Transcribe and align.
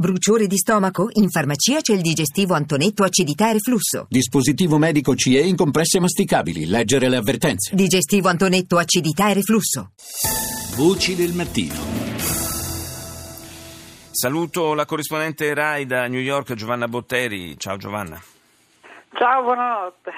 Bruciore 0.00 0.46
di 0.46 0.56
stomaco? 0.56 1.10
In 1.16 1.28
farmacia 1.28 1.82
c'è 1.82 1.92
il 1.92 2.00
digestivo 2.00 2.54
Antonetto 2.54 3.04
acidità 3.04 3.50
e 3.50 3.52
reflusso. 3.52 4.06
Dispositivo 4.08 4.78
medico 4.78 5.14
CE 5.14 5.40
in 5.40 5.56
compresse 5.56 6.00
masticabili. 6.00 6.64
Leggere 6.64 7.10
le 7.10 7.16
avvertenze. 7.16 7.74
Digestivo 7.74 8.30
Antonetto 8.30 8.78
acidità 8.78 9.28
e 9.28 9.34
reflusso. 9.34 9.90
Voci 10.74 11.14
del 11.14 11.34
mattino. 11.34 11.74
Saluto 14.10 14.72
la 14.72 14.86
corrispondente 14.86 15.52
RAI 15.52 15.84
da 15.84 16.06
New 16.06 16.22
York, 16.22 16.54
Giovanna 16.54 16.88
Botteri. 16.88 17.58
Ciao 17.58 17.76
Giovanna. 17.76 18.18
Ciao, 19.12 19.42
buonanotte. 19.42 20.12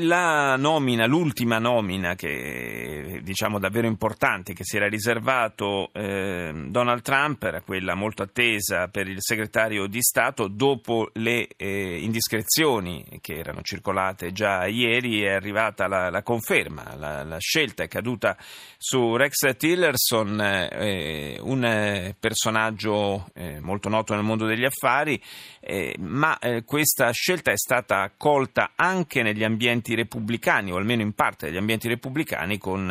La 0.00 0.56
nomina, 0.56 1.06
l'ultima 1.06 1.58
nomina 1.58 2.14
che 2.16 3.20
diciamo 3.22 3.58
davvero 3.58 3.86
importante 3.86 4.52
che 4.52 4.62
si 4.62 4.76
era 4.76 4.88
riservato 4.88 5.90
eh, 5.94 6.52
Donald 6.68 7.00
Trump 7.00 7.42
era 7.44 7.62
quella 7.62 7.94
molto 7.94 8.22
attesa 8.22 8.88
per 8.88 9.08
il 9.08 9.16
segretario 9.20 9.86
di 9.86 10.02
Stato 10.02 10.48
dopo 10.48 11.08
le 11.14 11.48
eh, 11.56 11.98
indiscrezioni 12.02 13.18
che 13.22 13.38
erano 13.38 13.62
circolate 13.62 14.32
già 14.32 14.66
ieri 14.66 15.22
è 15.22 15.32
arrivata 15.32 15.88
la, 15.88 16.10
la 16.10 16.22
conferma, 16.22 16.94
la, 16.96 17.24
la, 17.24 17.38
scelta 17.38 17.84
è 17.84 17.88
caduta 17.88 18.36
su 18.76 19.16
Rex 19.16 19.56
Tillerson, 19.56 20.40
eh, 20.40 21.38
un 21.40 22.14
personaggio 22.20 23.30
eh, 23.32 23.60
molto 23.60 23.88
noto 23.88 24.14
nel 24.14 24.24
mondo 24.24 24.44
degli 24.44 24.64
affari, 24.66 25.18
eh, 25.60 25.96
ma 26.00 26.38
eh, 26.38 26.64
questa 26.64 27.10
scelta 27.12 27.50
è 27.50 27.56
stata 27.56 28.02
accolta 28.02 28.72
anche 28.76 29.22
negli 29.22 29.42
ambienti 29.42 29.52
ambienti 29.54 29.94
repubblicani, 29.94 30.72
o 30.72 30.76
almeno 30.76 31.02
in 31.02 31.14
parte 31.14 31.46
degli 31.46 31.56
ambienti 31.56 31.88
repubblicani, 31.88 32.58
con 32.58 32.90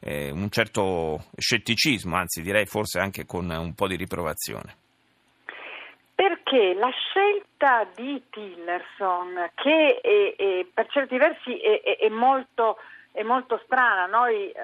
eh, 0.00 0.30
un 0.30 0.48
certo 0.50 1.24
scetticismo, 1.36 2.16
anzi 2.16 2.40
direi 2.40 2.66
forse 2.66 3.00
anche 3.00 3.26
con 3.26 3.50
un 3.50 3.74
po' 3.74 3.88
di 3.88 3.96
riprovazione. 3.96 4.76
Perché 6.14 6.74
la 6.74 6.90
scelta 6.90 7.88
di 7.96 8.22
Tillerson, 8.30 9.50
che 9.54 10.00
è, 10.00 10.34
è, 10.36 10.66
per 10.72 10.86
certi 10.88 11.18
versi 11.18 11.58
è, 11.58 11.98
è 11.98 12.08
molto 12.08 12.78
è 13.10 13.22
molto 13.22 13.60
strana. 13.64 14.06
Noi 14.06 14.50
eh, 14.50 14.54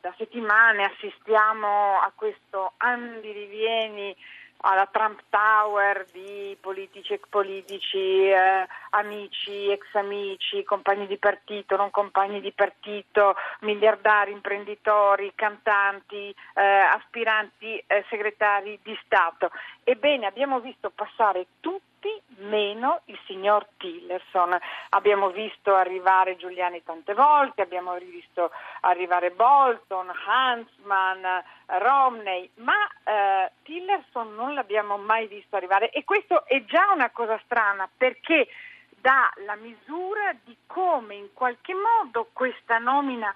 da 0.00 0.14
settimane 0.16 0.84
assistiamo 0.84 1.98
a 1.98 2.12
questo 2.14 2.74
andirivieni 2.76 4.14
alla 4.58 4.86
Trump 4.86 5.22
Tower 5.28 6.06
di 6.12 6.56
politici, 6.60 7.12
ex 7.12 7.26
politici, 7.28 8.28
eh, 8.28 8.66
amici, 8.90 9.70
ex 9.70 9.94
amici, 9.94 10.64
compagni 10.64 11.06
di 11.06 11.18
partito, 11.18 11.76
non 11.76 11.90
compagni 11.90 12.40
di 12.40 12.52
partito, 12.52 13.34
miliardari, 13.60 14.32
imprenditori, 14.32 15.32
cantanti, 15.34 16.34
eh, 16.54 16.62
aspiranti 16.62 17.82
eh, 17.86 18.04
segretari 18.08 18.78
di 18.82 18.98
Stato. 19.04 19.50
Ebbene, 19.84 20.26
abbiamo 20.26 20.60
visto 20.60 20.90
passare 20.90 21.46
tutti 21.60 21.95
meno 22.38 23.00
il 23.06 23.18
signor 23.26 23.66
Tillerson. 23.76 24.56
Abbiamo 24.90 25.30
visto 25.30 25.74
arrivare 25.74 26.36
Giuliani 26.36 26.82
tante 26.82 27.14
volte, 27.14 27.62
abbiamo 27.62 27.94
visto 27.96 28.50
arrivare 28.80 29.30
Bolton, 29.30 30.10
Hansman, 30.26 31.42
Romney, 31.66 32.50
ma 32.56 32.88
eh, 33.04 33.52
Tillerson 33.62 34.34
non 34.34 34.54
l'abbiamo 34.54 34.96
mai 34.96 35.26
visto 35.26 35.56
arrivare 35.56 35.90
e 35.90 36.04
questo 36.04 36.46
è 36.46 36.64
già 36.64 36.92
una 36.92 37.10
cosa 37.10 37.40
strana 37.44 37.88
perché 37.96 38.48
dà 38.88 39.30
la 39.44 39.56
misura 39.56 40.34
di 40.44 40.56
come 40.66 41.14
in 41.14 41.32
qualche 41.32 41.74
modo 41.74 42.28
questa 42.32 42.78
nomina 42.78 43.32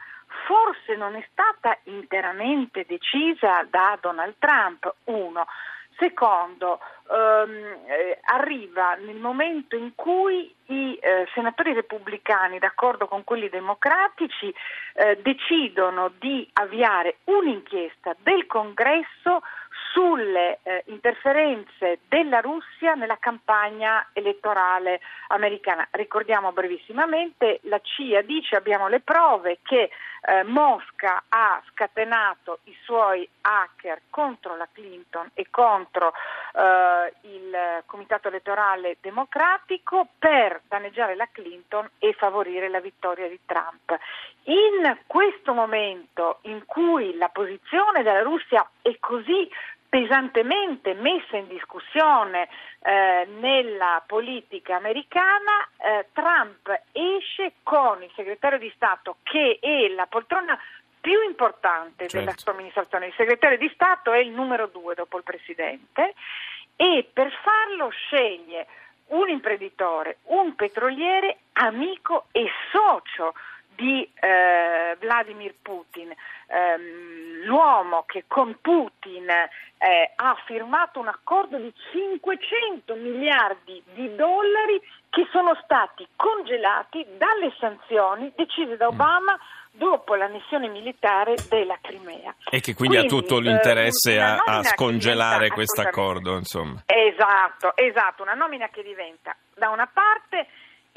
forse 0.47 0.97
non 0.97 1.14
è 1.14 1.27
stata 1.30 1.77
interamente 1.84 2.84
decisa 2.86 3.67
da 3.69 3.98
Donald 4.00 4.34
Trump, 4.39 4.92
uno. 5.05 5.47
Secondo, 6.00 6.80
ehm, 7.10 7.76
eh, 7.86 8.18
arriva 8.22 8.94
nel 8.94 9.18
momento 9.18 9.76
in 9.76 9.94
cui 9.94 10.50
i 10.68 10.94
eh, 10.94 11.28
senatori 11.34 11.74
repubblicani, 11.74 12.58
d'accordo 12.58 13.06
con 13.06 13.22
quelli 13.22 13.50
democratici, 13.50 14.52
eh, 14.94 15.18
decidono 15.20 16.10
di 16.18 16.48
avviare 16.55 17.18
un'inchiesta 17.24 18.16
del 18.22 18.46
Congresso 18.46 19.42
sulle 19.92 20.61
eh, 20.62 20.84
interferenze 20.86 22.01
della 22.08 22.40
Russia 22.40 22.95
nella 22.95 23.18
campagna 23.18 24.08
elettorale 24.12 25.01
americana. 25.28 25.86
Ricordiamo 25.90 26.52
brevissimamente, 26.52 27.61
la 27.64 27.80
CIA 27.83 28.23
dice 28.23 28.56
abbiamo 28.56 28.89
le 28.89 29.01
prove 29.01 29.58
che 29.62 29.90
eh, 30.23 30.42
Mosca 30.45 31.24
ha 31.28 31.62
scatenato 31.70 32.61
i 32.64 32.77
suoi 32.83 33.27
hacker 33.40 34.02
contro 34.11 34.56
la 34.56 34.68
Clinton 34.73 35.30
e 35.34 35.46
contro 35.51 36.12
eh, 36.55 37.12
il 37.22 37.83
Comitato 37.86 38.28
elettorale 38.28 38.98
democratico 39.01 40.08
per 40.18 40.61
danneggiare 40.68 41.17
la 41.17 41.28
Clinton 41.33 41.89
e 41.98 42.12
favorire 42.12 42.68
la 42.68 42.80
vittoria 42.80 43.28
di 43.28 43.40
Trump. 43.46 43.98
In 44.45 44.98
questo 45.07 45.52
momento 45.52 46.39
in 46.42 46.64
cui 46.67 47.17
la 47.17 47.28
posizione 47.28 48.02
della 48.02 48.22
Russia 48.22 48.68
è 48.83 48.96
così 49.01 49.51
pesantemente 49.90 50.95
messa 50.95 51.36
in 51.36 51.48
discussione 51.48 52.48
eh, 52.80 53.27
nella 53.40 54.02
politica 54.06 54.77
americana, 54.77 55.68
eh, 55.77 56.06
Trump 56.12 56.70
esce 56.92 57.55
con 57.64 58.02
il 58.02 58.11
segretario 58.14 58.58
di 58.58 58.73
Stato 58.74 59.17
che 59.24 59.58
è 59.61 59.89
la 59.89 60.06
poltrona 60.06 60.58
più 61.01 61.20
importante 61.27 62.06
certo. 62.06 62.18
della 62.18 62.34
sua 62.36 62.52
amministrazione. 62.52 63.06
Il 63.06 63.14
segretario 63.17 63.58
di 63.58 63.70
Stato 63.74 64.12
è 64.12 64.18
il 64.18 64.30
numero 64.30 64.68
due 64.68 64.95
dopo 64.95 65.17
il 65.17 65.24
presidente 65.24 66.14
e 66.77 67.08
per 67.12 67.33
farlo 67.42 67.89
sceglie 67.89 68.67
un 69.08 69.28
imprenditore, 69.28 70.18
un 70.24 70.55
petroliere 70.55 71.39
amico 71.55 72.27
e 72.30 72.48
socio 72.70 73.34
di 73.75 74.08
eh, 74.20 74.97
Vladimir 75.01 75.55
Putin, 75.61 76.13
ehm, 76.47 77.45
l'uomo 77.45 78.05
che 78.07 78.25
con 78.27 78.57
Putin 78.61 79.29
eh, 79.29 80.13
ha 80.14 80.36
firmato 80.45 81.01
un 81.01 81.08
accordo 81.08 81.57
di 81.57 81.73
500 81.92 82.95
miliardi 82.97 83.83
di 83.95 84.14
dollari 84.14 84.81
che 85.08 85.27
sono 85.33 85.58
stati 85.64 86.07
congelati 86.14 87.05
dalle 87.17 87.53
sanzioni 87.58 88.33
decise 88.36 88.77
da 88.77 88.86
mm. 88.86 88.95
Obama 88.95 89.39
dopo 89.73 90.14
l'annessione 90.14 90.69
militare 90.69 91.37
della 91.48 91.79
Crimea. 91.81 92.35
E 92.51 92.61
che 92.61 92.75
quindi, 92.75 92.97
quindi 92.97 92.97
ha 92.98 93.05
tutto 93.05 93.39
eh, 93.39 93.42
l'interesse 93.42 94.14
eh, 94.14 94.19
a, 94.19 94.37
a, 94.45 94.63
scongelare 94.63 95.48
questo 95.48 95.81
accordo. 95.81 96.37
Insomma. 96.37 96.83
Esatto, 96.87 97.75
esatto, 97.77 98.23
una 98.23 98.35
nomina 98.35 98.69
che 98.69 98.83
diventa 98.83 99.35
da 99.55 99.70
una 99.70 99.87
parte 99.87 100.47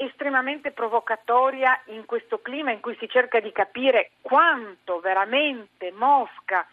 estremamente 0.04 0.70
provocatoria 0.70 1.80
in 1.86 2.04
questo 2.04 2.40
clima 2.40 2.70
in 2.70 2.80
cui 2.80 2.96
si 2.98 3.08
cerca 3.08 3.40
di 3.40 3.52
capire 3.52 4.12
quanto 4.20 5.00
veramente 5.00 5.92
Mosca 5.92 6.66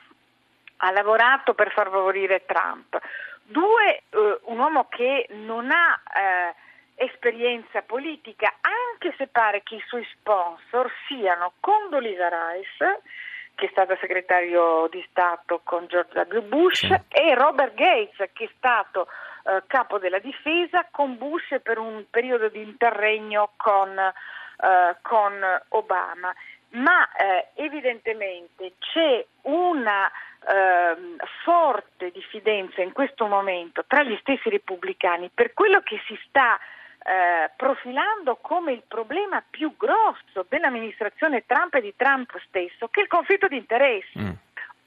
ha 0.78 0.92
lavorato 0.92 1.54
per 1.54 1.72
far 1.72 1.90
favorire 1.90 2.46
Trump. 2.46 3.00
Due, 3.44 4.04
eh, 4.10 4.40
un 4.44 4.60
uomo 4.60 4.88
che 4.90 5.28
non 5.30 5.70
ha 5.72 6.02
eh, 6.06 6.56
esperienza 6.96 7.82
politica, 7.82 8.54
anche 8.62 9.14
se 9.18 9.28
pare 9.28 9.62
che 9.64 9.76
i 9.76 9.84
suoi 9.88 10.06
sponsor 10.14 10.92
siano 11.08 11.54
Condoleezza 11.60 12.30
Rice, 12.30 13.02
che 13.56 13.66
è 13.66 13.70
stata 13.70 13.98
segretario 14.00 14.88
di 14.90 15.06
Stato 15.10 15.62
con 15.64 15.88
George 15.88 16.28
W. 16.30 16.42
Bush, 16.48 16.84
e 17.10 17.36
Robert 17.36 17.74
Gates, 17.74 18.30
che 18.34 18.46
è 18.46 18.50
stato 18.58 19.08
eh, 19.44 19.64
capo 19.68 19.98
della 19.98 20.20
difesa 20.20 20.88
con 20.92 21.18
Bush 21.18 21.60
per 21.62 21.78
un 21.78 22.06
periodo 22.10 22.50
di 22.50 22.62
interregno 22.62 23.52
con, 23.58 23.98
eh, 23.98 24.96
con 25.02 25.34
Obama. 25.70 26.34
Ma 26.74 27.12
eh, 27.12 27.48
evidentemente 27.56 28.74
c'è 28.80 29.26
una 29.44 30.10
ehm, 30.48 31.18
forte 31.44 32.12
diffidenza 32.12 32.82
in 32.82 32.94
questo 32.94 33.28
momento 33.28 33.84
tra 33.86 34.04
gli 34.04 34.18
stessi 34.22 34.50
repubblicani 34.50 35.30
per 35.34 35.54
quello 35.54 35.82
che 35.82 36.02
si 36.06 36.18
sta 36.28 36.58
eh, 37.04 37.50
profilando 37.56 38.38
come 38.42 38.74
il 38.74 38.84
problema 38.88 39.44
più 39.50 39.76
grosso 39.76 40.46
dell'amministrazione 40.48 41.46
Trump 41.46 41.74
e 41.76 41.82
di 41.82 41.94
Trump 41.96 42.38
stesso, 42.48 42.88
che 42.90 43.00
è 43.00 43.04
il 43.04 43.10
conflitto 43.10 43.48
di 43.48 43.58
interessi. 43.58 44.20
Mm. 44.20 44.32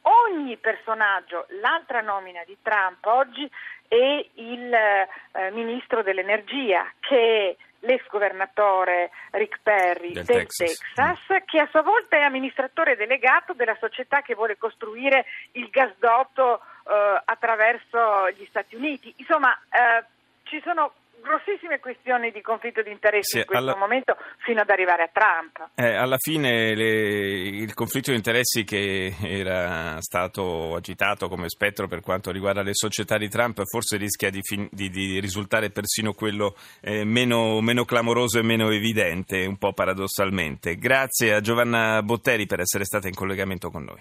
Ogni 0.06 0.56
personaggio, 0.58 1.46
l'altra 1.60 2.02
nomina 2.02 2.42
di 2.44 2.56
Trump 2.60 3.04
oggi 3.06 3.50
è 3.88 4.26
il 4.34 4.72
eh, 4.72 5.50
ministro 5.52 6.02
dell'energia, 6.02 6.92
che 7.00 7.56
è 7.56 7.56
l'ex 7.86 8.06
governatore 8.08 9.10
Rick 9.30 9.60
Perry 9.62 10.12
del, 10.12 10.24
del 10.24 10.46
Texas, 10.46 10.78
Texas 10.94 11.18
mm. 11.32 11.36
che 11.46 11.58
a 11.60 11.68
sua 11.70 11.82
volta 11.82 12.16
è 12.16 12.20
amministratore 12.20 12.96
delegato 12.96 13.54
della 13.54 13.76
società 13.78 14.20
che 14.20 14.34
vuole 14.34 14.58
costruire 14.58 15.24
il 15.52 15.68
gasdotto 15.70 16.60
eh, 16.60 17.22
attraverso 17.24 18.30
gli 18.36 18.44
Stati 18.48 18.74
Uniti. 18.76 19.14
Insomma, 19.16 19.58
eh, 19.70 20.04
ci 20.42 20.60
sono 20.62 20.92
grossissime 21.24 21.80
questioni 21.80 22.30
di 22.30 22.40
conflitto 22.42 22.82
di 22.82 22.90
interessi 22.90 23.32
Sì, 23.32 23.38
in 23.38 23.44
questo 23.46 23.64
alla- 23.64 23.76
momento 23.76 24.16
fino 24.44 24.60
ad 24.60 24.68
arrivare 24.70 25.02
a 25.04 25.10
Trump. 25.12 25.70
Eh, 25.74 25.94
alla 25.96 26.18
fine 26.18 26.74
le- 26.74 27.48
il 27.64 27.72
conflitto 27.74 28.10
di 28.10 28.16
interessi 28.16 28.62
che 28.64 29.14
era 29.22 30.00
stato 30.00 30.74
agitato 30.76 31.28
come 31.28 31.48
spettro 31.48 31.88
per 31.88 32.00
quanto 32.00 32.30
riguarda 32.30 32.62
le 32.62 32.74
società 32.74 33.16
di 33.16 33.28
Trump 33.28 33.62
forse 33.64 33.96
rischia 33.96 34.30
di, 34.30 34.40
fin- 34.42 34.68
di- 34.70 34.90
di 34.90 35.18
risultare 35.20 35.70
persino 35.70 36.12
quello 36.12 36.54
eh, 36.82 37.04
meno, 37.04 37.60
meno 37.60 37.84
clamoroso 37.84 38.38
e 38.38 38.42
meno 38.42 38.70
evidente, 38.70 39.46
un 39.46 39.56
po' 39.56 39.72
paradossalmente. 39.72 40.76
Grazie 40.76 41.34
a 41.34 41.40
Giovanna 41.40 42.02
Botteri 42.02 42.46
per 42.46 42.60
essere 42.60 42.84
stata 42.84 43.08
in 43.08 43.14
collegamento 43.14 43.70
con 43.70 43.84
noi. 43.84 44.00